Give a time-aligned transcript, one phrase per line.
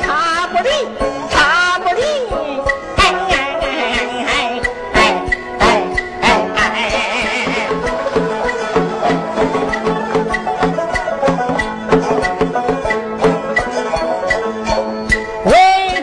[0.00, 0.68] 差不离，
[1.30, 2.00] 差不离。
[2.96, 4.30] 哎哎哎哎哎
[4.92, 4.98] 哎
[5.60, 5.64] 哎
[6.20, 6.24] 哎哎
[6.56, 7.58] 哎哎！
[15.44, 15.50] 为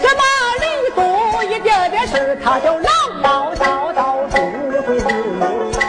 [0.00, 0.20] 什么
[0.60, 0.98] 李杜
[1.44, 2.88] 一点点事他就唠
[3.22, 4.34] 唠叨叨不
[4.82, 5.04] 回事，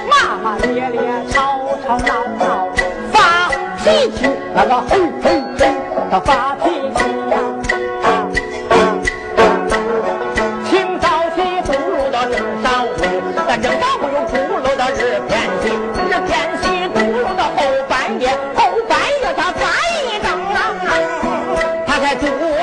[0.09, 0.13] 骂
[0.43, 0.97] 骂咧咧
[1.29, 1.35] 吵
[1.85, 2.45] 吵闹闹
[3.11, 3.15] 发
[3.77, 4.17] 脾气，
[4.53, 5.25] 那个嘿嘿
[5.57, 5.61] 嘿，
[6.11, 6.55] 他发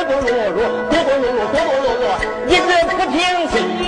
[0.05, 2.06] 才嘟嘟噜噜，嘟嘟噜噜，嘟嘟噜噜，
[2.47, 3.16] 一直不平
[3.48, 3.84] 息。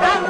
[0.00, 0.27] Thank you.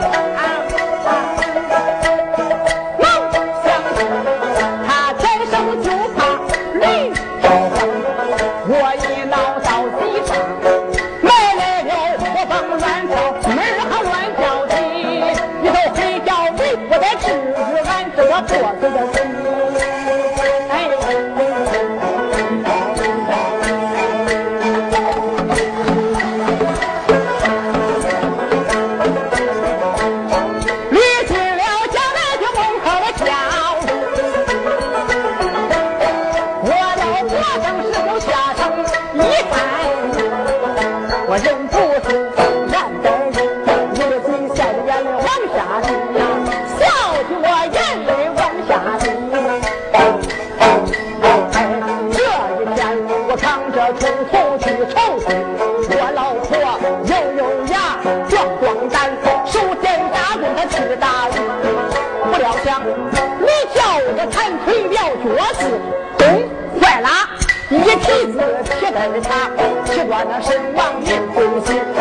[53.81, 55.31] 我扛着锄头去锄地，
[55.95, 57.41] 我老婆咬咬
[57.71, 57.73] 牙
[58.29, 58.97] 壮壮胆，
[59.47, 61.35] 手捡大棍她去打驴。
[62.29, 65.25] 不料想你叫我个弹腿撂脚
[65.55, 65.63] 子，
[66.19, 66.27] 咚
[66.81, 67.09] 坏了！
[67.71, 69.49] 一蹄子踢在他，
[69.85, 71.98] 踢断了身亡命归西。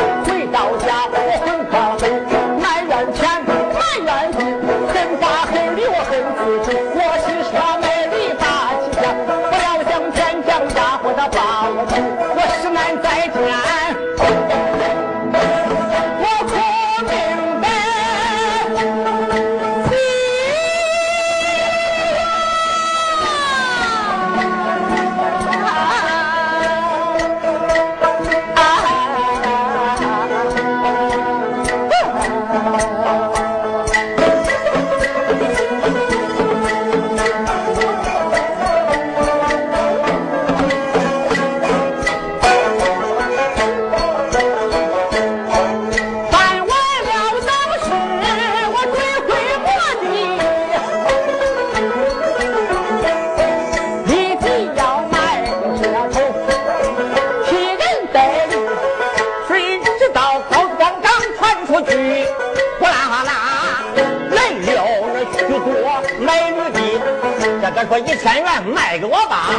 [67.77, 69.49] 的，这个说一千元卖给我吧，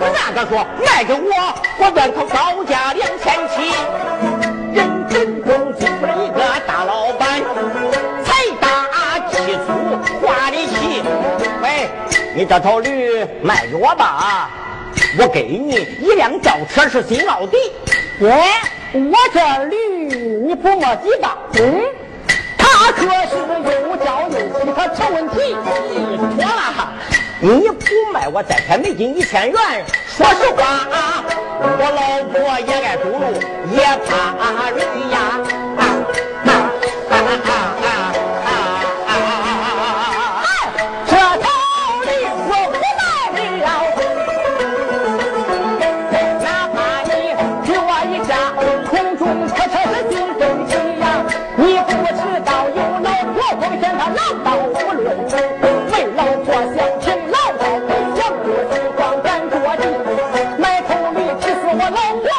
[0.00, 3.70] 那个说卖给我，我愿掏高价两千七。
[4.74, 7.40] 人真中出了一个大老板，
[8.24, 11.02] 财大气粗，话里气。
[11.62, 11.88] 喂，
[12.34, 14.50] 你这头驴卖给我吧，
[15.18, 17.56] 我给你一辆轿车是新奥迪。
[18.20, 19.76] 我，我这驴
[20.46, 21.38] 你不摸底吧？
[21.54, 21.82] 嗯，
[22.56, 23.36] 他可是
[23.88, 25.56] 又叫又气，它成问题。
[26.36, 26.92] 妥了，
[27.40, 29.84] 你不卖我再开美金一千元。
[30.08, 31.24] 说实话啊，
[31.60, 33.20] 我老婆也爱走路，
[33.72, 34.78] 也怕人
[35.12, 35.27] 呀。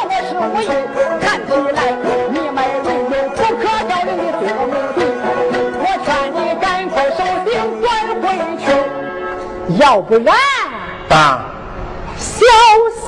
[0.10, 0.66] 我是无意。
[1.22, 1.80] 看起来
[2.32, 5.00] 你们没有不可告人的罪目的，
[5.80, 7.48] 我劝你赶快收兵
[7.80, 7.86] 转
[8.20, 8.26] 回
[8.58, 8.66] 去，
[9.78, 10.28] 要不然。
[11.08, 11.14] 爸，
[12.18, 12.36] 小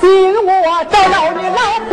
[0.46, 0.50] 我
[0.84, 1.90] 找到你老婆。